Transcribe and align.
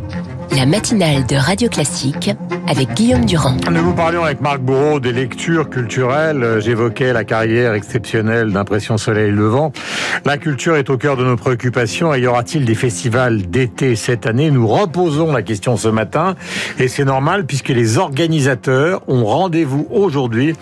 la 0.57 0.67
matinale 0.67 1.27
de 1.27 1.37
Radio 1.37 1.69
Classique 1.69 2.31
avec 2.69 2.95
Guillaume 2.95 3.25
Durand. 3.25 3.57
Nous 3.71 3.83
vous 3.83 3.95
parlions 3.95 4.25
avec 4.25 4.41
Marc 4.41 4.61
Bourreau 4.61 5.01
des 5.01 5.13
lectures 5.13 5.69
culturelles. 5.69 6.59
J'évoquais 6.61 7.13
la 7.13 7.25
carrière 7.25 7.75
exceptionnelle 7.75 8.53
d'Impression 8.53 8.97
Soleil 8.97 9.33
Levant. 9.33 9.73
La 10.25 10.39
culture 10.39 10.77
est 10.77 10.91
au 10.91 10.97
cœur 10.97 11.17
de 11.17 11.25
nos 11.25 11.37
préoccupations 11.37 12.15
y 12.15 12.27
aura-t-il 12.27 12.65
des 12.65 12.75
festivals 12.75 13.51
d'été 13.51 13.97
cette 13.97 14.27
année? 14.27 14.51
Nous 14.51 14.69
reposons 14.69 15.33
la 15.33 15.43
question 15.43 15.77
ce 15.77 15.89
matin 15.89 16.37
et 16.79 16.89
c'est 16.89 17.05
normal 17.05 17.47
puisque 17.47 17.71
les 17.71 17.99
organisateurs 17.99 19.03
ont 19.09 19.25
rendez-vous 19.25 19.87
aujourd'hui 19.91 20.55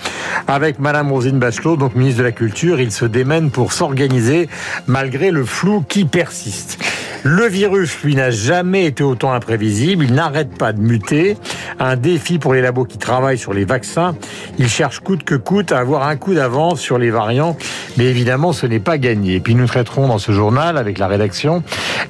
avec 0.48 0.78
Madame 0.78 1.12
Rosine 1.12 1.38
Bachelot, 1.38 1.76
donc 1.76 1.94
ministre 1.94 2.20
de 2.20 2.24
la 2.24 2.32
Culture. 2.32 2.80
Ils 2.80 2.92
se 2.92 3.04
démènent 3.04 3.50
pour 3.50 3.72
s'organiser 3.72 4.48
malgré 4.86 5.30
le 5.30 5.44
flou 5.44 5.84
qui 5.86 6.04
persiste. 6.04 6.78
Le 7.24 7.46
virus, 7.46 8.02
lui, 8.02 8.16
n'a 8.16 8.32
jamais 8.32 8.86
été 8.86 9.04
autant 9.04 9.32
imprévisible. 9.32 10.04
Il 10.04 10.14
n'arrête 10.14 10.58
pas 10.58 10.72
de 10.72 10.80
muter. 10.80 11.36
Un 11.78 11.94
défi 11.94 12.40
pour 12.40 12.52
les 12.52 12.60
labos 12.60 12.84
qui 12.84 12.98
travaillent 12.98 13.38
sur 13.38 13.52
les 13.52 13.64
vaccins. 13.64 14.16
Ils 14.58 14.68
cherchent 14.68 14.98
coûte 14.98 15.22
que 15.22 15.36
coûte 15.36 15.70
à 15.70 15.78
avoir 15.78 16.08
un 16.08 16.16
coup 16.16 16.34
d'avance 16.34 16.80
sur 16.80 16.98
les 16.98 17.10
variants. 17.10 17.56
Mais 17.96 18.06
évidemment, 18.06 18.52
ce 18.52 18.66
n'est 18.66 18.80
pas 18.80 18.98
gagné. 18.98 19.36
Et 19.36 19.40
puis 19.40 19.54
nous 19.54 19.66
traiterons 19.66 20.08
dans 20.08 20.18
ce 20.18 20.32
journal, 20.32 20.76
avec 20.76 20.98
la 20.98 21.06
rédaction, 21.06 21.62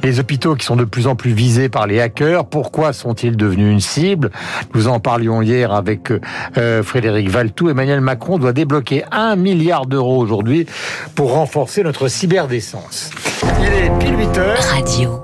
les 0.02 0.18
hôpitaux 0.18 0.54
qui 0.54 0.64
sont 0.64 0.76
de 0.76 0.84
plus 0.84 1.06
en 1.06 1.14
plus 1.14 1.32
visés 1.32 1.68
par 1.68 1.86
les 1.86 2.00
hackers. 2.00 2.46
Pourquoi 2.46 2.94
sont-ils 2.94 3.36
devenus 3.36 3.70
une 3.70 3.80
cible? 3.80 4.30
Nous 4.74 4.88
en 4.88 4.98
parlions 4.98 5.42
hier 5.42 5.72
avec 5.72 6.10
euh, 6.56 6.82
Frédéric 6.82 7.28
Valtou. 7.28 7.68
Emmanuel 7.68 8.00
Macron 8.00 8.38
doit 8.38 8.54
débloquer 8.54 9.04
un 9.12 9.36
milliard 9.36 9.84
d'euros 9.84 10.18
aujourd'hui 10.18 10.66
pour 11.14 11.34
renforcer 11.34 11.82
notre 11.82 12.08
cyberdécence. 12.08 13.10
Il 13.60 13.72
est 13.72 13.98
pile 13.98 14.18
8 14.18 14.38
heures. 14.38 14.58
Radio 14.70 15.21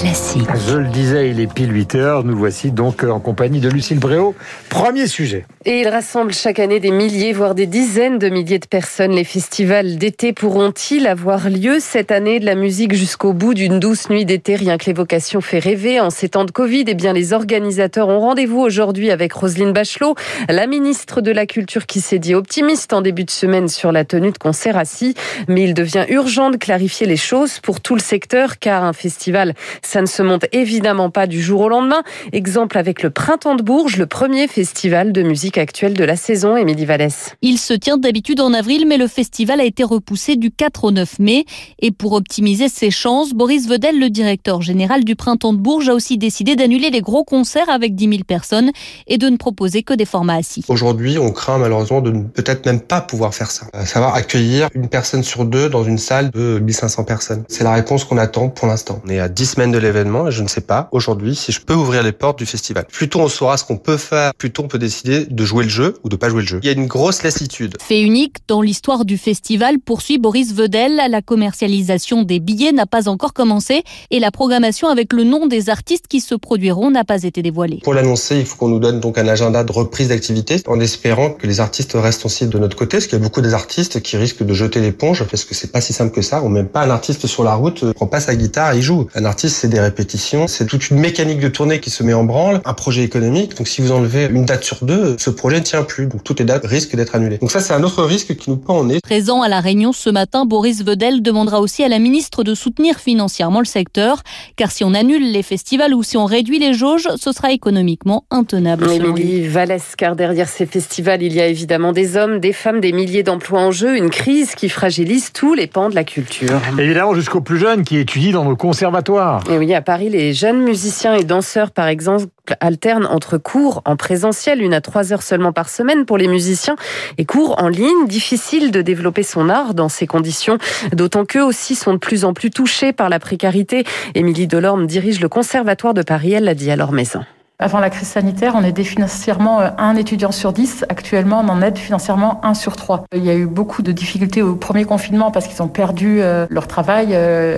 classique. 0.00 0.48
Je 0.66 0.76
le 0.76 0.88
disais, 0.88 1.30
il 1.30 1.40
est 1.40 1.52
pile 1.52 1.74
8 1.74 1.94
heures. 1.94 2.24
Nous 2.24 2.36
voici 2.36 2.70
donc 2.70 3.04
en 3.04 3.20
compagnie 3.20 3.60
de 3.60 3.68
Lucille 3.68 3.98
Bréau. 3.98 4.34
Premier 4.70 5.06
sujet. 5.06 5.44
Et 5.66 5.80
il 5.80 5.88
rassemble 5.88 6.32
chaque 6.32 6.58
année 6.58 6.80
des 6.80 6.90
milliers, 6.90 7.34
voire 7.34 7.54
des 7.54 7.66
dizaines 7.66 8.18
de 8.18 8.30
milliers 8.30 8.58
de 8.58 8.66
personnes. 8.66 9.12
Les 9.12 9.24
festivals 9.24 9.98
d'été 9.98 10.32
pourront-ils 10.32 11.06
avoir 11.06 11.50
lieu 11.50 11.78
cette 11.80 12.12
année 12.12 12.40
de 12.40 12.46
la 12.46 12.54
musique 12.54 12.94
jusqu'au 12.94 13.34
bout 13.34 13.52
d'une 13.52 13.78
douce 13.78 14.08
nuit 14.08 14.24
d'été? 14.24 14.56
Rien 14.56 14.78
que 14.78 14.86
l'évocation 14.86 15.42
fait 15.42 15.58
rêver. 15.58 16.00
En 16.00 16.08
ces 16.08 16.30
temps 16.30 16.46
de 16.46 16.50
Covid, 16.50 16.84
eh 16.86 16.94
bien, 16.94 17.12
les 17.12 17.34
organisateurs 17.34 18.08
ont 18.08 18.20
rendez-vous 18.20 18.60
aujourd'hui 18.60 19.10
avec 19.10 19.34
Roselyne 19.34 19.72
Bachelot, 19.72 20.14
la 20.48 20.66
ministre 20.66 21.20
de 21.20 21.30
la 21.30 21.44
Culture 21.44 21.84
qui 21.84 22.00
s'est 22.00 22.18
dit 22.18 22.34
optimiste 22.34 22.94
en 22.94 23.02
début 23.02 23.24
de 23.24 23.30
semaine 23.30 23.68
sur 23.68 23.92
la 23.92 24.06
tenue 24.06 24.32
de 24.32 24.38
concert 24.38 24.78
assis. 24.78 25.14
Mais 25.46 25.62
il 25.64 25.74
devient 25.74 26.06
urgent 26.08 26.48
de 26.48 26.56
clarifier 26.56 27.06
les 27.06 27.18
choses 27.18 27.58
pour 27.60 27.82
tout 27.82 27.94
le 27.94 28.00
secteur 28.00 28.58
car 28.58 28.82
un 28.82 28.94
festival, 28.94 29.52
ça 29.90 30.00
ne 30.00 30.06
se 30.06 30.22
monte 30.22 30.44
évidemment 30.52 31.10
pas 31.10 31.26
du 31.26 31.42
jour 31.42 31.62
au 31.62 31.68
lendemain. 31.68 32.02
Exemple 32.32 32.78
avec 32.78 33.02
le 33.02 33.10
Printemps 33.10 33.56
de 33.56 33.62
Bourges, 33.64 33.96
le 33.96 34.06
premier 34.06 34.46
festival 34.46 35.10
de 35.10 35.22
musique 35.22 35.58
actuelle 35.58 35.94
de 35.94 36.04
la 36.04 36.14
saison, 36.14 36.56
Émilie 36.56 36.84
Vallès. 36.84 37.34
Il 37.42 37.58
se 37.58 37.74
tient 37.74 37.96
d'habitude 37.96 38.40
en 38.40 38.52
avril, 38.54 38.86
mais 38.86 38.98
le 38.98 39.08
festival 39.08 39.60
a 39.60 39.64
été 39.64 39.82
repoussé 39.82 40.36
du 40.36 40.52
4 40.52 40.84
au 40.84 40.90
9 40.92 41.18
mai. 41.18 41.44
Et 41.80 41.90
pour 41.90 42.12
optimiser 42.12 42.68
ses 42.68 42.92
chances, 42.92 43.32
Boris 43.32 43.68
Vedel, 43.68 43.98
le 43.98 44.10
directeur 44.10 44.62
général 44.62 45.02
du 45.02 45.16
Printemps 45.16 45.52
de 45.52 45.58
Bourges, 45.58 45.88
a 45.88 45.94
aussi 45.94 46.18
décidé 46.18 46.54
d'annuler 46.54 46.90
les 46.90 47.00
gros 47.00 47.24
concerts 47.24 47.68
avec 47.68 47.96
10 47.96 48.10
000 48.10 48.20
personnes 48.24 48.70
et 49.08 49.18
de 49.18 49.28
ne 49.28 49.36
proposer 49.36 49.82
que 49.82 49.94
des 49.94 50.04
formats 50.04 50.36
assis. 50.36 50.64
Aujourd'hui, 50.68 51.18
on 51.18 51.32
craint 51.32 51.58
malheureusement 51.58 52.00
de 52.00 52.12
ne 52.12 52.22
peut-être 52.22 52.64
même 52.64 52.80
pas 52.80 53.00
pouvoir 53.00 53.34
faire 53.34 53.50
ça. 53.50 53.66
À 53.72 53.86
savoir 53.86 54.14
accueillir 54.14 54.68
une 54.72 54.88
personne 54.88 55.24
sur 55.24 55.44
deux 55.46 55.68
dans 55.68 55.82
une 55.82 55.98
salle 55.98 56.30
de 56.30 56.60
1500 56.60 57.02
personnes. 57.02 57.42
C'est 57.48 57.64
la 57.64 57.72
réponse 57.72 58.04
qu'on 58.04 58.18
attend 58.18 58.50
pour 58.50 58.68
l'instant. 58.68 59.02
On 59.04 59.10
est 59.10 59.18
à 59.18 59.28
10 59.28 59.46
semaines 59.46 59.72
de 59.72 59.79
l'événement 59.80 60.28
et 60.28 60.30
je 60.30 60.42
ne 60.42 60.48
sais 60.48 60.60
pas 60.60 60.88
aujourd'hui 60.92 61.34
si 61.34 61.52
je 61.52 61.60
peux 61.60 61.74
ouvrir 61.74 62.02
les 62.02 62.12
portes 62.12 62.38
du 62.38 62.46
festival. 62.46 62.86
Plus 62.90 63.08
tôt 63.08 63.20
on 63.20 63.28
saura 63.28 63.56
ce 63.56 63.64
qu'on 63.64 63.76
peut 63.76 63.96
faire, 63.96 64.34
plus 64.34 64.50
tôt 64.50 64.62
on 64.64 64.68
peut 64.68 64.78
décider 64.78 65.26
de 65.26 65.44
jouer 65.44 65.64
le 65.64 65.70
jeu 65.70 65.94
ou 66.04 66.08
de 66.08 66.16
pas 66.16 66.28
jouer 66.28 66.42
le 66.42 66.46
jeu. 66.46 66.60
Il 66.62 66.66
y 66.66 66.68
a 66.68 66.72
une 66.72 66.86
grosse 66.86 67.22
lassitude. 67.22 67.76
Fait 67.80 68.00
unique 68.00 68.36
dans 68.48 68.62
l'histoire 68.62 69.04
du 69.04 69.18
festival, 69.18 69.78
poursuit 69.78 70.18
Boris 70.18 70.54
Vedel, 70.54 71.00
la 71.08 71.22
commercialisation 71.22 72.22
des 72.22 72.40
billets 72.40 72.72
n'a 72.72 72.86
pas 72.86 73.08
encore 73.08 73.32
commencé 73.32 73.82
et 74.10 74.20
la 74.20 74.30
programmation 74.30 74.88
avec 74.88 75.12
le 75.12 75.24
nom 75.24 75.46
des 75.46 75.70
artistes 75.70 76.06
qui 76.08 76.20
se 76.20 76.34
produiront 76.34 76.90
n'a 76.90 77.04
pas 77.04 77.22
été 77.22 77.42
dévoilée. 77.42 77.80
Pour 77.82 77.94
l'annoncer, 77.94 78.38
il 78.38 78.46
faut 78.46 78.56
qu'on 78.56 78.68
nous 78.68 78.78
donne 78.78 79.00
donc 79.00 79.18
un 79.18 79.28
agenda 79.28 79.64
de 79.64 79.72
reprise 79.72 80.08
d'activité 80.08 80.60
en 80.66 80.80
espérant 80.80 81.30
que 81.30 81.46
les 81.46 81.60
artistes 81.60 81.92
restent 81.94 82.26
aussi 82.26 82.46
de 82.46 82.58
notre 82.58 82.76
côté, 82.76 82.98
parce 82.98 83.06
qu'il 83.06 83.18
y 83.18 83.20
a 83.20 83.24
beaucoup 83.24 83.40
des 83.40 83.54
artistes 83.54 84.00
qui 84.02 84.16
risquent 84.16 84.42
de 84.42 84.54
jeter 84.54 84.80
l'éponge 84.80 85.24
parce 85.24 85.44
que 85.44 85.54
c'est 85.54 85.72
pas 85.72 85.80
si 85.80 85.92
simple 85.92 86.12
que 86.12 86.22
ça. 86.22 86.42
On 86.42 86.48
met 86.48 86.64
pas 86.64 86.82
un 86.82 86.90
artiste 86.90 87.26
sur 87.26 87.44
la 87.44 87.54
route, 87.54 87.92
prend 87.92 88.06
pas 88.06 88.20
sa 88.20 88.34
guitare, 88.34 88.74
il 88.74 88.82
joue. 88.82 89.06
Un 89.14 89.24
artiste, 89.24 89.56
c'est 89.56 89.68
des 89.70 89.80
répétitions, 89.80 90.46
c'est 90.46 90.66
toute 90.66 90.90
une 90.90 90.98
mécanique 90.98 91.40
de 91.40 91.48
tournée 91.48 91.80
qui 91.80 91.90
se 91.90 92.02
met 92.02 92.12
en 92.12 92.24
branle, 92.24 92.60
un 92.64 92.74
projet 92.74 93.02
économique. 93.02 93.56
Donc 93.56 93.68
si 93.68 93.80
vous 93.80 93.92
enlevez 93.92 94.26
une 94.26 94.44
date 94.44 94.64
sur 94.64 94.84
deux, 94.84 95.16
ce 95.18 95.30
projet 95.30 95.60
ne 95.60 95.64
tient 95.64 95.82
plus. 95.82 96.06
Donc 96.06 96.22
toutes 96.24 96.40
les 96.40 96.44
dates 96.44 96.66
risquent 96.66 96.96
d'être 96.96 97.14
annulées. 97.14 97.38
Donc 97.38 97.50
ça, 97.50 97.60
c'est 97.60 97.72
un 97.72 97.82
autre 97.82 98.04
risque 98.04 98.36
qui 98.36 98.50
nous 98.50 98.56
pend 98.56 98.78
en 98.78 98.84
nez. 98.84 99.00
Présent 99.02 99.42
à 99.42 99.48
la 99.48 99.60
Réunion 99.60 99.92
ce 99.92 100.10
matin, 100.10 100.44
Boris 100.44 100.84
Vedel 100.84 101.22
demandera 101.22 101.60
aussi 101.60 101.82
à 101.82 101.88
la 101.88 101.98
ministre 101.98 102.44
de 102.44 102.54
soutenir 102.54 102.98
financièrement 102.98 103.60
le 103.60 103.64
secteur, 103.64 104.22
car 104.56 104.70
si 104.70 104.84
on 104.84 104.94
annule 104.94 105.32
les 105.32 105.42
festivals 105.42 105.94
ou 105.94 106.02
si 106.02 106.16
on 106.16 106.26
réduit 106.26 106.58
les 106.58 106.74
jauges, 106.74 107.08
ce 107.16 107.32
sera 107.32 107.52
économiquement 107.52 108.24
intenable. 108.30 108.90
Émilie 108.90 109.46
Vallès, 109.46 109.94
car 109.96 110.16
derrière 110.16 110.48
ces 110.48 110.66
festivals, 110.66 111.22
il 111.22 111.32
y 111.32 111.40
a 111.40 111.46
évidemment 111.46 111.92
des 111.92 112.16
hommes, 112.16 112.40
des 112.40 112.52
femmes, 112.52 112.80
des 112.80 112.92
milliers 112.92 113.22
d'emplois 113.22 113.60
en 113.60 113.70
jeu, 113.70 113.96
une 113.96 114.10
crise 114.10 114.54
qui 114.54 114.68
fragilise 114.68 115.32
tous 115.32 115.54
les 115.54 115.66
pans 115.66 115.88
de 115.88 115.94
la 115.94 116.04
culture. 116.04 116.60
Évidemment, 116.78 117.14
jusqu'aux 117.14 117.40
plus 117.40 117.58
jeunes 117.58 117.84
qui 117.84 117.98
étudient 117.98 118.32
dans 118.32 118.44
nos 118.44 118.56
conservatoires. 118.56 119.42
Et 119.50 119.58
oui, 119.60 119.74
à 119.74 119.82
Paris, 119.82 120.08
les 120.08 120.32
jeunes 120.32 120.62
musiciens 120.62 121.14
et 121.14 121.22
danseurs, 121.22 121.70
par 121.70 121.86
exemple, 121.86 122.24
alternent 122.60 123.04
entre 123.04 123.36
cours 123.36 123.82
en 123.84 123.94
présentiel, 123.94 124.62
une 124.62 124.72
à 124.72 124.80
trois 124.80 125.12
heures 125.12 125.22
seulement 125.22 125.52
par 125.52 125.68
semaine 125.68 126.06
pour 126.06 126.16
les 126.16 126.28
musiciens, 126.28 126.76
et 127.18 127.26
cours 127.26 127.62
en 127.62 127.68
ligne. 127.68 128.06
Difficile 128.06 128.70
de 128.70 128.80
développer 128.80 129.22
son 129.22 129.50
art 129.50 129.74
dans 129.74 129.90
ces 129.90 130.06
conditions, 130.06 130.56
d'autant 130.94 131.26
qu'eux 131.26 131.44
aussi 131.44 131.74
sont 131.74 131.92
de 131.92 131.98
plus 131.98 132.24
en 132.24 132.32
plus 132.32 132.48
touchés 132.48 132.94
par 132.94 133.10
la 133.10 133.18
précarité. 133.18 133.84
Émilie 134.14 134.46
Delorme 134.46 134.86
dirige 134.86 135.20
le 135.20 135.28
Conservatoire 135.28 135.92
de 135.92 136.00
Paris, 136.00 136.32
elle 136.32 136.44
l'a 136.44 136.54
dit 136.54 136.70
à 136.70 136.76
leur 136.76 136.92
maison. 136.92 137.20
Avant 137.62 137.78
la 137.78 137.90
crise 137.90 138.08
sanitaire, 138.08 138.54
on 138.56 138.64
aidait 138.64 138.84
financièrement 138.84 139.60
un 139.76 139.94
étudiant 139.94 140.32
sur 140.32 140.54
dix. 140.54 140.86
Actuellement, 140.88 141.44
on 141.44 141.48
en 141.50 141.60
aide 141.60 141.76
financièrement 141.76 142.40
un 142.42 142.54
sur 142.54 142.74
trois. 142.74 143.04
Il 143.14 143.22
y 143.22 143.28
a 143.28 143.34
eu 143.34 143.44
beaucoup 143.44 143.82
de 143.82 143.92
difficultés 143.92 144.40
au 144.40 144.54
premier 144.54 144.86
confinement 144.86 145.30
parce 145.30 145.46
qu'ils 145.46 145.62
ont 145.62 145.68
perdu 145.68 146.22
leur 146.48 146.66
travail. 146.66 147.14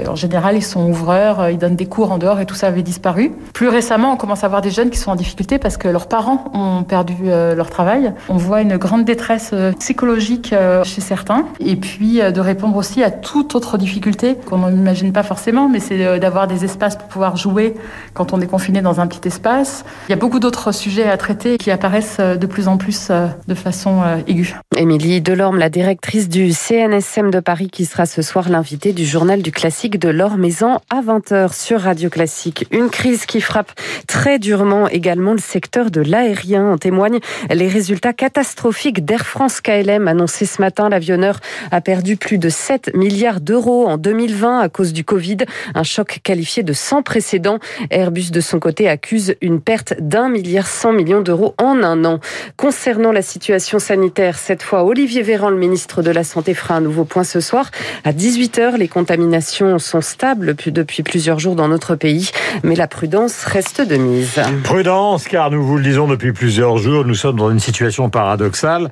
En 0.08 0.16
général, 0.16 0.56
ils 0.56 0.64
sont 0.64 0.88
ouvreurs, 0.88 1.50
ils 1.50 1.58
donnent 1.58 1.76
des 1.76 1.86
cours 1.86 2.10
en 2.10 2.18
dehors 2.18 2.40
et 2.40 2.46
tout 2.46 2.56
ça 2.56 2.66
avait 2.66 2.82
disparu. 2.82 3.30
Plus 3.54 3.68
récemment, 3.68 4.12
on 4.12 4.16
commence 4.16 4.42
à 4.42 4.48
voir 4.48 4.60
des 4.60 4.72
jeunes 4.72 4.90
qui 4.90 4.98
sont 4.98 5.12
en 5.12 5.14
difficulté 5.14 5.60
parce 5.60 5.76
que 5.76 5.86
leurs 5.86 6.08
parents 6.08 6.50
ont 6.52 6.82
perdu 6.82 7.14
leur 7.26 7.70
travail. 7.70 8.12
On 8.28 8.36
voit 8.36 8.60
une 8.60 8.78
grande 8.78 9.04
détresse 9.04 9.54
psychologique 9.78 10.52
chez 10.82 11.00
certains. 11.00 11.44
Et 11.60 11.76
puis, 11.76 12.20
de 12.20 12.40
répondre 12.40 12.76
aussi 12.76 13.04
à 13.04 13.12
toute 13.12 13.54
autre 13.54 13.78
difficulté 13.78 14.34
qu'on 14.34 14.69
n'imagine 14.69 15.12
pas 15.12 15.22
forcément, 15.22 15.69
mais 15.69 15.78
c'est 15.78 16.19
d'avoir 16.19 16.48
des 16.48 16.64
espaces 16.64 16.96
pour 16.96 17.06
pouvoir 17.06 17.36
jouer 17.36 17.74
quand 18.14 18.32
on 18.32 18.40
est 18.40 18.48
confiné 18.48 18.82
dans 18.82 19.00
un 19.00 19.06
petit 19.06 19.28
espace. 19.28 19.84
Il 20.08 20.10
y 20.10 20.14
a 20.14 20.16
beaucoup 20.16 20.41
d'autres 20.41 20.72
sujets 20.72 21.08
à 21.08 21.16
traiter 21.16 21.58
qui 21.58 21.70
apparaissent 21.70 22.19
de 22.19 22.47
plus 22.47 22.69
en 22.69 22.76
plus 22.76 23.10
de 23.47 23.54
façon 23.54 24.03
aiguë. 24.26 24.54
Émilie 24.76 25.20
Delorme, 25.20 25.58
la 25.58 25.70
directrice 25.70 26.28
du 26.28 26.53
CNSM 26.53 27.30
de 27.30 27.41
Paris, 27.41 27.70
qui 27.70 27.84
sera 27.84 28.04
ce 28.04 28.20
soir 28.20 28.48
l'invitée 28.48 28.92
du 28.92 29.06
journal 29.06 29.42
du 29.42 29.52
classique 29.52 29.98
de 29.98 30.08
Laure 30.08 30.36
Maison 30.36 30.81
à 30.91 31.02
20h 31.02 31.55
sur 31.55 31.82
Radio 31.82 32.11
Classique. 32.11 32.66
Une 32.72 32.90
crise 32.90 33.26
qui 33.26 33.40
frappe 33.40 33.72
très 34.06 34.38
durement 34.38 34.88
également 34.88 35.32
le 35.32 35.38
secteur 35.38 35.90
de 35.90 36.00
l'aérien. 36.00 36.72
En 36.72 36.78
témoignent 36.78 37.20
les 37.50 37.69
résultats 37.69 38.12
catastrophiques 38.12 39.05
d'Air 39.05 39.26
France 39.26 39.61
KLM 39.61 40.08
annoncés 40.08 40.46
ce 40.46 40.61
matin. 40.61 40.88
L'avionneur 40.88 41.38
a 41.70 41.81
perdu 41.81 42.16
plus 42.16 42.38
de 42.38 42.49
7 42.49 42.94
milliards 42.94 43.40
d'euros 43.40 43.87
en 43.87 43.99
2020 43.99 44.61
à 44.61 44.69
cause 44.69 44.93
du 44.93 45.05
Covid. 45.05 45.38
Un 45.75 45.84
choc 45.84 46.20
qualifié 46.22 46.62
de 46.62 46.72
sans 46.72 47.02
précédent. 47.02 47.58
Airbus, 47.90 48.31
de 48.31 48.40
son 48.40 48.58
côté, 48.58 48.88
accuse 48.88 49.34
une 49.40 49.61
perte 49.61 49.81
perte 49.82 50.00
d'un 50.00 50.29
milliard 50.29 50.67
cent 50.67 50.93
millions 50.93 51.20
d'euros 51.20 51.55
en 51.58 51.82
un 51.82 52.05
an. 52.05 52.20
Concernant 52.56 53.12
la 53.12 53.23
situation 53.23 53.79
sanitaire, 53.79 54.38
cette 54.38 54.62
fois, 54.62 54.84
Olivier 54.84 55.23
Véran, 55.23 55.50
le 55.50 55.56
ministre 55.56 56.02
de 56.02 56.11
la 56.11 56.25
Santé, 56.25 56.55
fera 56.55 56.75
un 56.75 56.81
nouveau 56.81 57.05
point 57.05 57.25
ce 57.25 57.40
soir. 57.40 57.70
À 58.05 58.12
18h, 58.12 58.76
les 58.76 58.88
contaminations 58.88 59.79
sont 59.79 60.00
stables 60.00 60.55
depuis 60.67 61.02
plusieurs 61.02 61.38
jours 61.38 61.55
dans 61.55 61.69
notre 61.69 61.94
pays, 61.94 62.31
mais 62.62 62.76
la 62.76 62.87
prudence 62.87 63.44
reste 63.44 63.81
de 63.81 63.96
mise. 63.96 64.40
Prudence, 64.64 65.25
car 65.25 65.50
nous 65.50 65.64
vous 65.64 65.76
le 65.76 65.82
disons 65.82 66.06
depuis 66.06 66.32
plusieurs 66.32 66.78
jours, 66.78 67.05
nous 67.05 67.14
sommes 67.14 67.37
dans 67.37 67.50
une 67.50 67.61
situation 67.61 68.11
paradoxale. 68.11 68.90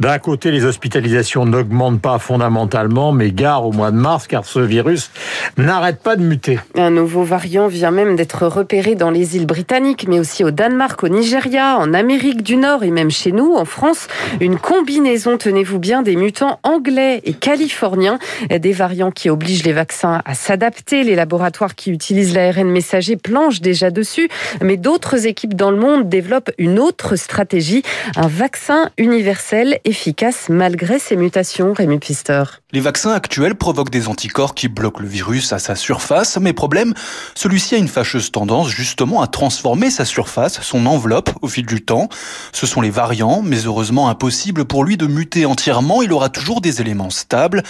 D'un 0.00 0.18
côté, 0.18 0.50
les 0.50 0.64
hospitalisations 0.64 1.44
n'augmentent 1.46 2.00
pas 2.00 2.18
fondamentalement, 2.18 3.12
mais 3.12 3.30
gare 3.30 3.66
au 3.66 3.72
mois 3.72 3.90
de 3.90 3.96
mars, 3.96 4.26
car 4.26 4.44
ce 4.44 4.58
virus 4.58 5.10
n'arrête 5.56 6.02
pas 6.02 6.16
de 6.16 6.22
muter. 6.22 6.58
Un 6.76 6.90
nouveau 6.90 7.22
variant 7.22 7.68
vient 7.68 7.90
même 7.90 8.16
d'être 8.16 8.46
repéré 8.46 8.94
dans 8.94 9.10
les 9.10 9.36
îles 9.36 9.46
britanniques, 9.46 10.06
mais 10.08 10.18
aussi 10.22 10.44
au 10.44 10.52
Danemark, 10.52 11.02
au 11.02 11.08
Nigeria, 11.08 11.76
en 11.78 11.92
Amérique 11.94 12.42
du 12.42 12.56
Nord 12.56 12.84
et 12.84 12.92
même 12.92 13.10
chez 13.10 13.32
nous, 13.32 13.54
en 13.54 13.64
France. 13.64 14.06
Une 14.40 14.56
combinaison, 14.56 15.36
tenez-vous 15.36 15.80
bien, 15.80 16.02
des 16.02 16.14
mutants 16.14 16.60
anglais 16.62 17.20
et 17.24 17.32
californiens, 17.32 18.20
des 18.48 18.72
variants 18.72 19.10
qui 19.10 19.30
obligent 19.30 19.64
les 19.64 19.72
vaccins 19.72 20.22
à 20.24 20.34
s'adapter. 20.34 21.02
Les 21.02 21.16
laboratoires 21.16 21.74
qui 21.74 21.90
utilisent 21.90 22.34
l'ARN 22.34 22.70
messager 22.70 23.16
planchent 23.16 23.60
déjà 23.60 23.90
dessus, 23.90 24.28
mais 24.62 24.76
d'autres 24.76 25.26
équipes 25.26 25.54
dans 25.54 25.72
le 25.72 25.76
monde 25.76 26.08
développent 26.08 26.52
une 26.56 26.78
autre 26.78 27.16
stratégie, 27.16 27.82
un 28.14 28.28
vaccin 28.28 28.90
universel 28.98 29.80
efficace 29.84 30.48
malgré 30.48 31.00
ces 31.00 31.16
mutations, 31.16 31.72
Rémi 31.72 31.98
Pfister. 31.98 32.44
Les 32.74 32.80
vaccins 32.80 33.12
actuels 33.12 33.54
provoquent 33.54 33.90
des 33.90 34.08
anticorps 34.08 34.54
qui 34.54 34.66
bloquent 34.66 35.02
le 35.02 35.06
virus 35.06 35.52
à 35.52 35.58
sa 35.58 35.74
surface, 35.74 36.38
mais 36.40 36.54
problème, 36.54 36.94
celui-ci 37.34 37.74
a 37.74 37.78
une 37.78 37.86
fâcheuse 37.86 38.32
tendance 38.32 38.70
justement 38.70 39.20
à 39.20 39.26
transformer 39.26 39.90
sa 39.90 40.06
surface, 40.06 40.58
son 40.62 40.86
enveloppe, 40.86 41.28
au 41.42 41.48
fil 41.48 41.66
du 41.66 41.82
temps. 41.82 42.08
Ce 42.50 42.66
sont 42.66 42.80
les 42.80 42.88
variants, 42.88 43.42
mais 43.42 43.66
heureusement 43.66 44.08
impossible 44.08 44.64
pour 44.64 44.84
lui 44.84 44.96
de 44.96 45.06
muter 45.06 45.44
entièrement, 45.44 46.00
il 46.00 46.14
aura 46.14 46.30
toujours 46.30 46.62
des 46.62 46.80
éléments 46.80 47.10
stables. 47.10 47.62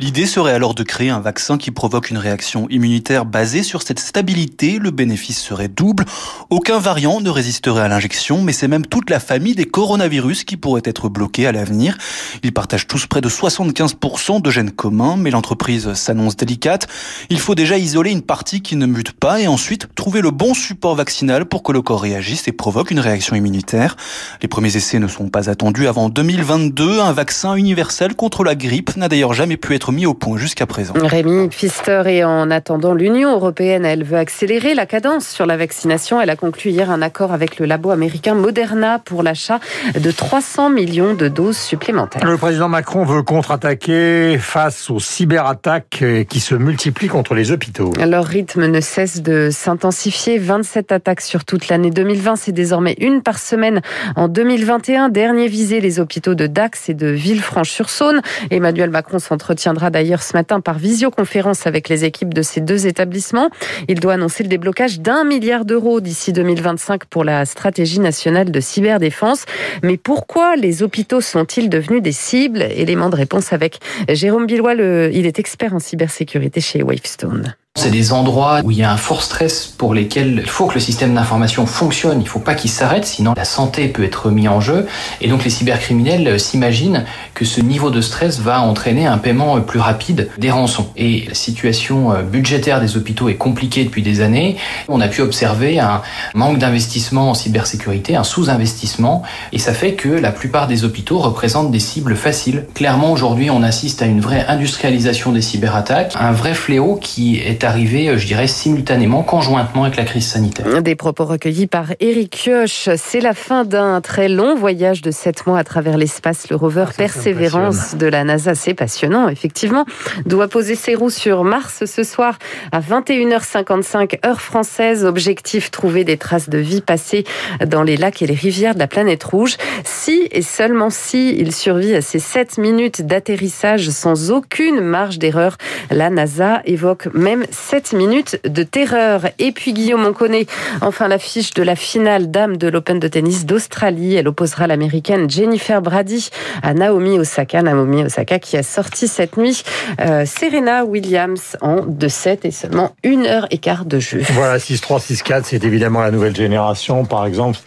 L'idée 0.00 0.24
serait 0.24 0.54
alors 0.54 0.74
de 0.74 0.84
créer 0.84 1.10
un 1.10 1.20
vaccin 1.20 1.58
qui 1.58 1.70
provoque 1.70 2.08
une 2.08 2.16
réaction 2.16 2.66
immunitaire 2.70 3.26
basée 3.26 3.62
sur 3.62 3.82
cette 3.82 4.00
stabilité, 4.00 4.78
le 4.78 4.90
bénéfice 4.90 5.38
serait 5.38 5.68
double. 5.68 6.06
Aucun 6.48 6.78
variant 6.78 7.20
ne 7.20 7.28
résisterait 7.28 7.82
à 7.82 7.88
l'injection, 7.88 8.40
mais 8.40 8.54
c'est 8.54 8.68
même 8.68 8.86
toute 8.86 9.10
la 9.10 9.20
famille 9.20 9.54
des 9.54 9.66
coronavirus 9.66 10.44
qui 10.44 10.56
pourrait 10.56 10.80
être 10.86 11.10
bloquée 11.10 11.46
à 11.46 11.52
l'avenir. 11.52 11.98
Ils 12.42 12.54
partagent 12.54 12.86
tous 12.86 13.04
près 13.04 13.20
de 13.20 13.28
75% 13.28 14.40
de 14.40 14.45
gènes 14.50 14.70
communs, 14.70 15.16
mais 15.16 15.30
l'entreprise 15.30 15.92
s'annonce 15.94 16.36
délicate. 16.36 16.86
Il 17.30 17.38
faut 17.38 17.54
déjà 17.54 17.78
isoler 17.78 18.10
une 18.10 18.22
partie 18.22 18.60
qui 18.60 18.76
ne 18.76 18.86
mute 18.86 19.12
pas 19.12 19.40
et 19.40 19.46
ensuite 19.46 19.88
trouver 19.94 20.20
le 20.20 20.30
bon 20.30 20.54
support 20.54 20.94
vaccinal 20.94 21.46
pour 21.46 21.62
que 21.62 21.72
le 21.72 21.82
corps 21.82 22.02
réagisse 22.02 22.48
et 22.48 22.52
provoque 22.52 22.90
une 22.90 23.00
réaction 23.00 23.36
immunitaire. 23.36 23.96
Les 24.42 24.48
premiers 24.48 24.76
essais 24.76 24.98
ne 24.98 25.08
sont 25.08 25.28
pas 25.28 25.50
attendus 25.50 25.86
avant 25.88 26.08
2022. 26.08 27.00
Un 27.00 27.12
vaccin 27.12 27.54
universel 27.54 28.14
contre 28.14 28.44
la 28.44 28.54
grippe 28.54 28.96
n'a 28.96 29.08
d'ailleurs 29.08 29.34
jamais 29.34 29.56
pu 29.56 29.74
être 29.74 29.92
mis 29.92 30.06
au 30.06 30.14
point 30.14 30.36
jusqu'à 30.36 30.66
présent. 30.66 30.94
Rémi 30.94 31.48
Pfister 31.48 32.02
et 32.06 32.24
en 32.24 32.50
attendant 32.50 32.94
l'Union 32.94 33.32
européenne, 33.32 33.84
elle 33.84 34.04
veut 34.04 34.18
accélérer 34.18 34.74
la 34.74 34.86
cadence 34.86 35.26
sur 35.26 35.46
la 35.46 35.56
vaccination. 35.56 36.20
Elle 36.20 36.30
a 36.30 36.36
conclu 36.36 36.70
hier 36.70 36.90
un 36.90 37.02
accord 37.02 37.32
avec 37.32 37.58
le 37.58 37.66
labo 37.66 37.90
américain 37.90 38.34
Moderna 38.34 38.98
pour 38.98 39.22
l'achat 39.22 39.60
de 39.98 40.10
300 40.10 40.70
millions 40.70 41.14
de 41.14 41.28
doses 41.28 41.58
supplémentaires. 41.58 42.24
Le 42.24 42.36
président 42.36 42.68
Macron 42.68 43.04
veut 43.04 43.22
contre-attaquer 43.22 44.35
face 44.38 44.90
aux 44.90 45.00
cyberattaques 45.00 46.04
qui 46.28 46.40
se 46.40 46.54
multiplient 46.54 47.08
contre 47.08 47.34
les 47.34 47.52
hôpitaux. 47.52 47.92
Leur 48.04 48.24
rythme 48.24 48.66
ne 48.66 48.80
cesse 48.80 49.22
de 49.22 49.48
s'intensifier. 49.50 50.38
27 50.38 50.92
attaques 50.92 51.20
sur 51.20 51.44
toute 51.44 51.68
l'année 51.68 51.90
2020. 51.90 52.36
C'est 52.36 52.52
désormais 52.52 52.96
une 53.00 53.22
par 53.22 53.38
semaine 53.38 53.80
en 54.14 54.28
2021. 54.28 55.08
Dernier 55.08 55.48
visé 55.48 55.80
les 55.80 56.00
hôpitaux 56.00 56.34
de 56.34 56.46
Dax 56.46 56.88
et 56.88 56.94
de 56.94 57.08
Villefranche-sur-Saône. 57.08 58.20
Emmanuel 58.50 58.90
Macron 58.90 59.18
s'entretiendra 59.18 59.90
d'ailleurs 59.90 60.22
ce 60.22 60.36
matin 60.36 60.60
par 60.60 60.78
visioconférence 60.78 61.66
avec 61.66 61.88
les 61.88 62.04
équipes 62.04 62.34
de 62.34 62.42
ces 62.42 62.60
deux 62.60 62.86
établissements. 62.86 63.50
Il 63.88 64.00
doit 64.00 64.14
annoncer 64.14 64.42
le 64.42 64.48
déblocage 64.48 65.00
d'un 65.00 65.24
milliard 65.24 65.64
d'euros 65.64 66.00
d'ici 66.00 66.32
2025 66.32 67.06
pour 67.06 67.24
la 67.24 67.44
stratégie 67.44 68.00
nationale 68.00 68.50
de 68.50 68.60
cyberdéfense. 68.60 69.44
Mais 69.82 69.96
pourquoi 69.96 70.56
les 70.56 70.82
hôpitaux 70.82 71.20
sont-ils 71.20 71.68
devenus 71.68 72.02
des 72.02 72.12
cibles? 72.12 72.62
Élément 72.62 73.10
de 73.10 73.16
réponse 73.16 73.52
avec 73.52 73.78
Jérôme 74.26 74.48
Billois, 74.48 74.74
il 74.74 75.24
est 75.24 75.38
expert 75.38 75.72
en 75.72 75.78
cybersécurité 75.78 76.60
chez 76.60 76.82
Wavestone. 76.82 77.54
C'est 77.76 77.90
des 77.90 78.12
endroits 78.12 78.60
où 78.64 78.70
il 78.70 78.78
y 78.78 78.82
a 78.82 78.90
un 78.90 78.96
fort 78.96 79.22
stress 79.22 79.66
pour 79.66 79.92
lesquels 79.92 80.40
il 80.42 80.48
faut 80.48 80.66
que 80.66 80.74
le 80.74 80.80
système 80.80 81.14
d'information 81.14 81.66
fonctionne, 81.66 82.20
il 82.20 82.24
ne 82.24 82.28
faut 82.28 82.40
pas 82.40 82.54
qu'il 82.54 82.70
s'arrête, 82.70 83.04
sinon 83.04 83.34
la 83.36 83.44
santé 83.44 83.86
peut 83.88 84.02
être 84.02 84.30
mis 84.30 84.48
en 84.48 84.62
jeu. 84.62 84.86
Et 85.20 85.28
donc 85.28 85.44
les 85.44 85.50
cybercriminels 85.50 86.40
s'imaginent 86.40 87.04
que 87.34 87.44
ce 87.44 87.60
niveau 87.60 87.90
de 87.90 88.00
stress 88.00 88.40
va 88.40 88.62
entraîner 88.62 89.06
un 89.06 89.18
paiement 89.18 89.60
plus 89.60 89.78
rapide 89.78 90.30
des 90.38 90.50
rançons. 90.50 90.88
Et 90.96 91.26
la 91.28 91.34
situation 91.34 92.14
budgétaire 92.22 92.80
des 92.80 92.96
hôpitaux 92.96 93.28
est 93.28 93.36
compliquée 93.36 93.84
depuis 93.84 94.02
des 94.02 94.22
années. 94.22 94.56
On 94.88 95.02
a 95.02 95.08
pu 95.08 95.20
observer 95.20 95.78
un 95.78 96.00
manque 96.34 96.58
d'investissement 96.58 97.30
en 97.30 97.34
cybersécurité, 97.34 98.16
un 98.16 98.24
sous-investissement, 98.24 99.22
et 99.52 99.58
ça 99.58 99.74
fait 99.74 99.92
que 99.92 100.08
la 100.08 100.32
plupart 100.32 100.66
des 100.66 100.84
hôpitaux 100.84 101.18
représentent 101.18 101.70
des 101.70 101.78
cibles 101.78 102.16
faciles. 102.16 102.64
Clairement, 102.74 103.12
aujourd'hui, 103.12 103.50
on 103.50 103.62
assiste 103.62 104.00
à 104.00 104.06
une 104.06 104.22
vraie 104.22 104.46
industrialisation 104.48 105.30
des 105.30 105.42
cyberattaques, 105.42 106.14
un 106.18 106.32
vrai 106.32 106.54
fléau 106.54 106.98
qui 107.00 107.36
est 107.36 107.65
arrivé, 107.66 108.16
je 108.16 108.26
dirais, 108.26 108.46
simultanément, 108.46 109.22
conjointement 109.22 109.84
avec 109.84 109.96
la 109.96 110.04
crise 110.04 110.26
sanitaire. 110.26 110.82
Des 110.82 110.94
propos 110.94 111.24
recueillis 111.24 111.66
par 111.66 111.86
Eric 112.00 112.42
Kioch. 112.44 112.90
C'est 112.96 113.20
la 113.20 113.34
fin 113.34 113.64
d'un 113.64 114.00
très 114.00 114.28
long 114.28 114.56
voyage 114.56 115.02
de 115.02 115.10
sept 115.10 115.46
mois 115.46 115.58
à 115.58 115.64
travers 115.64 115.98
l'espace. 115.98 116.48
Le 116.48 116.56
rover 116.56 116.86
ah, 116.88 116.92
Persévérance 116.96 117.96
de 117.96 118.06
la 118.06 118.24
NASA, 118.24 118.54
c'est 118.54 118.74
passionnant, 118.74 119.28
effectivement, 119.28 119.84
doit 120.24 120.48
poser 120.48 120.74
ses 120.74 120.94
roues 120.94 121.10
sur 121.10 121.44
Mars 121.44 121.84
ce 121.84 122.04
soir 122.04 122.38
à 122.72 122.80
21h55 122.80 124.24
heure 124.26 124.40
française. 124.40 125.04
Objectif, 125.04 125.70
trouver 125.70 126.04
des 126.04 126.16
traces 126.16 126.48
de 126.48 126.58
vie 126.58 126.80
passées 126.80 127.24
dans 127.66 127.82
les 127.82 127.96
lacs 127.96 128.22
et 128.22 128.26
les 128.26 128.34
rivières 128.34 128.74
de 128.74 128.78
la 128.78 128.86
planète 128.88 129.24
rouge. 129.24 129.56
Si 129.84 130.28
et 130.30 130.42
seulement 130.42 130.90
si 130.90 131.36
il 131.36 131.52
survit 131.52 131.94
à 131.94 132.00
ces 132.00 132.18
7 132.18 132.58
minutes 132.58 133.06
d'atterrissage 133.06 133.90
sans 133.90 134.30
aucune 134.30 134.80
marge 134.80 135.18
d'erreur, 135.18 135.56
la 135.90 136.10
NASA 136.10 136.62
évoque 136.64 137.08
même 137.14 137.44
7 137.56 137.92
minutes 137.94 138.40
de 138.44 138.62
terreur. 138.62 139.22
Et 139.38 139.52
puis 139.52 139.72
Guillaume, 139.72 140.04
on 140.06 140.12
connaît 140.12 140.46
enfin 140.80 141.08
l'affiche 141.08 141.54
de 141.54 141.62
la 141.62 141.76
finale 141.76 142.30
dame 142.30 142.56
de 142.56 142.68
l'Open 142.68 143.00
de 143.00 143.08
tennis 143.08 143.46
d'Australie. 143.46 144.14
Elle 144.14 144.28
opposera 144.28 144.66
l'américaine 144.66 145.28
Jennifer 145.28 145.82
Brady 145.82 146.30
à 146.62 146.74
Naomi 146.74 147.18
Osaka. 147.18 147.62
Naomi 147.62 148.04
Osaka 148.04 148.38
qui 148.38 148.56
a 148.56 148.62
sorti 148.62 149.08
cette 149.08 149.36
nuit 149.36 149.62
euh, 150.00 150.24
Serena 150.26 150.84
Williams 150.84 151.56
en 151.60 151.80
2-7 151.80 152.38
et 152.44 152.50
seulement 152.50 152.94
une 153.02 153.26
heure 153.26 153.46
et 153.50 153.58
quart 153.58 153.84
de 153.84 153.98
jeu. 153.98 154.20
Voilà, 154.30 154.58
6-3, 154.58 155.00
6-4, 155.00 155.42
c'est 155.44 155.64
évidemment 155.64 156.00
la 156.00 156.10
nouvelle 156.10 156.36
génération. 156.36 157.04
Par 157.04 157.26
exemple, 157.26 157.58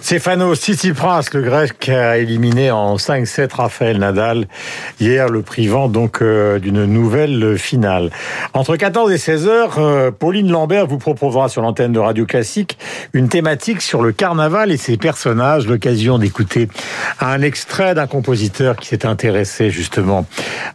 Stefano 0.00 0.54
Tsitsipas, 0.54 1.24
le 1.32 1.42
grec, 1.42 1.88
a 1.88 2.18
éliminé 2.18 2.70
en 2.70 2.96
5-7 2.96 3.54
Raphaël 3.54 3.98
Nadal 3.98 4.46
hier, 5.00 5.28
le 5.28 5.42
privant 5.42 5.88
donc 5.88 6.22
euh, 6.22 6.58
d'une 6.58 6.84
nouvelle 6.84 7.58
finale. 7.58 8.10
Entre 8.54 8.76
14 8.76 9.10
et 9.12 9.18
16 9.18 9.31
16h, 9.32 9.70
euh, 9.78 10.10
Pauline 10.10 10.50
Lambert 10.50 10.86
vous 10.86 10.98
proposera 10.98 11.48
sur 11.48 11.62
l'antenne 11.62 11.92
de 11.92 11.98
Radio 11.98 12.26
Classique 12.26 12.76
une 13.14 13.30
thématique 13.30 13.80
sur 13.80 14.02
le 14.02 14.12
carnaval 14.12 14.70
et 14.70 14.76
ses 14.76 14.98
personnages. 14.98 15.66
L'occasion 15.66 16.18
d'écouter 16.18 16.68
un 17.18 17.40
extrait 17.40 17.94
d'un 17.94 18.06
compositeur 18.06 18.76
qui 18.76 18.88
s'est 18.88 19.06
intéressé 19.06 19.70
justement 19.70 20.26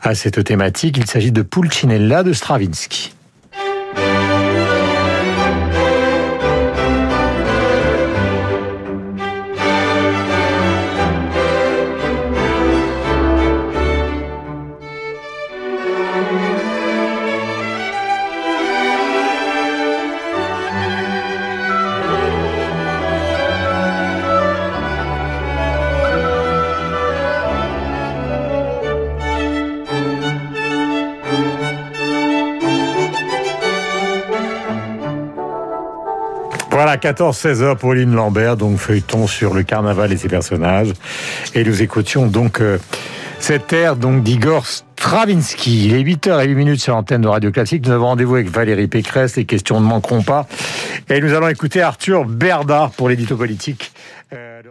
à 0.02 0.16
cette 0.16 0.44
thématique. 0.44 0.98
Il 0.98 1.06
s'agit 1.06 1.32
de 1.32 1.44
Pulcinella 1.44 2.24
de 2.24 2.34
Stravinsky. 2.34 3.17
Voilà, 37.08 37.32
14-16 37.32 37.62
heures, 37.62 37.78
Pauline 37.78 38.14
Lambert, 38.14 38.58
donc 38.58 38.78
feuilleton 38.78 39.28
sur 39.28 39.54
le 39.54 39.64
carnaval 39.64 40.12
et 40.12 40.18
ses 40.18 40.28
personnages. 40.28 40.92
Et 41.54 41.64
nous 41.64 41.82
écoutions 41.82 42.28
donc 42.28 42.60
euh, 42.60 42.80
cette 43.40 43.72
air 43.72 43.96
d'Igor 43.96 44.66
Stravinsky. 44.66 45.86
Il 45.86 45.94
est 45.96 46.04
8h08 46.04 46.54
minutes 46.54 46.82
sur 46.82 46.96
l'antenne 46.96 47.22
de 47.22 47.28
Radio 47.30 47.52
Classique. 47.52 47.86
Nous 47.86 47.94
avons 47.94 48.08
rendez-vous 48.08 48.36
avec 48.36 48.50
Valérie 48.50 48.88
Pécresse. 48.88 49.38
Les 49.38 49.46
questions 49.46 49.80
ne 49.80 49.86
manqueront 49.86 50.22
pas. 50.22 50.48
Et 51.10 51.22
nous 51.22 51.34
allons 51.34 51.48
écouter 51.48 51.82
Arthur 51.82 52.26
Berdard 52.26 52.92
pour 52.92 53.08
l'édito 53.08 53.38
politique. 53.38 53.94
Euh, 54.34 54.62